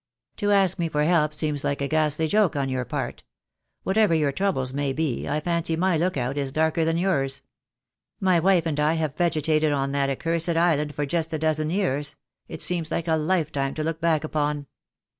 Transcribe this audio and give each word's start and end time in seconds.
"To 0.37 0.51
ask 0.51 0.79
me 0.79 0.89
for 0.89 1.03
help 1.03 1.31
seems 1.31 1.63
like 1.63 1.79
a 1.79 1.87
ghastly 1.87 2.27
joke 2.27 2.55
on 2.55 2.69
your 2.69 2.85
part. 2.85 3.21
Whatever 3.83 4.15
your 4.15 4.31
troubles 4.31 4.73
may 4.73 4.93
be, 4.93 5.29
I 5.29 5.39
fancy 5.41 5.75
my 5.75 5.95
lookout 5.95 6.39
is 6.39 6.51
darker 6.51 6.83
than 6.83 6.97
yours. 6.97 7.43
My 8.19 8.39
wife 8.39 8.65
and 8.65 8.79
I 8.79 8.95
have 8.95 9.15
vegetated 9.15 9.71
on 9.71 9.91
that 9.91 10.09
accursed 10.09 10.49
island 10.49 10.95
for 10.95 11.05
just 11.05 11.33
a 11.33 11.37
dozen 11.37 11.69
years 11.69 12.15
—it 12.47 12.61
seems 12.61 12.89
like 12.89 13.07
a 13.07 13.15
lifetime 13.15 13.75
to 13.75 13.83
look 13.83 14.01
back 14.01 14.23
upon. 14.23 14.65